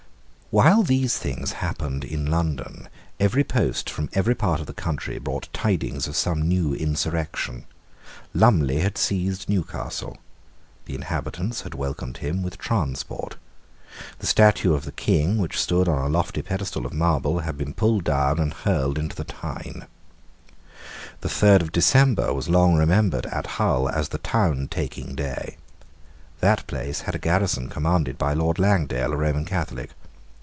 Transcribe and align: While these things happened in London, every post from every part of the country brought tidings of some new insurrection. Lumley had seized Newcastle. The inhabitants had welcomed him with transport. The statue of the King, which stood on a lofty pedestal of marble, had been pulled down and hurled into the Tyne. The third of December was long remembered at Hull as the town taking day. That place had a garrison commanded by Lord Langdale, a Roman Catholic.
While 0.53 0.83
these 0.83 1.17
things 1.17 1.53
happened 1.53 2.03
in 2.03 2.25
London, 2.25 2.89
every 3.21 3.45
post 3.45 3.89
from 3.89 4.09
every 4.11 4.35
part 4.35 4.59
of 4.59 4.65
the 4.65 4.73
country 4.73 5.17
brought 5.17 5.47
tidings 5.53 6.07
of 6.07 6.17
some 6.17 6.41
new 6.41 6.73
insurrection. 6.75 7.63
Lumley 8.33 8.79
had 8.79 8.97
seized 8.97 9.47
Newcastle. 9.47 10.17
The 10.87 10.95
inhabitants 10.95 11.61
had 11.61 11.73
welcomed 11.73 12.17
him 12.17 12.43
with 12.43 12.57
transport. 12.57 13.37
The 14.19 14.27
statue 14.27 14.73
of 14.73 14.83
the 14.83 14.91
King, 14.91 15.37
which 15.37 15.57
stood 15.57 15.87
on 15.87 15.99
a 15.99 16.09
lofty 16.09 16.41
pedestal 16.41 16.85
of 16.85 16.91
marble, 16.91 17.39
had 17.39 17.57
been 17.57 17.73
pulled 17.73 18.03
down 18.03 18.37
and 18.37 18.51
hurled 18.53 18.97
into 18.99 19.15
the 19.15 19.23
Tyne. 19.23 19.85
The 21.21 21.29
third 21.29 21.61
of 21.61 21.71
December 21.71 22.33
was 22.33 22.49
long 22.49 22.75
remembered 22.75 23.25
at 23.27 23.55
Hull 23.55 23.87
as 23.87 24.09
the 24.09 24.17
town 24.17 24.67
taking 24.69 25.15
day. 25.15 25.55
That 26.41 26.67
place 26.67 26.99
had 27.03 27.15
a 27.15 27.19
garrison 27.19 27.69
commanded 27.69 28.17
by 28.17 28.33
Lord 28.33 28.59
Langdale, 28.59 29.13
a 29.13 29.15
Roman 29.15 29.45
Catholic. 29.45 29.91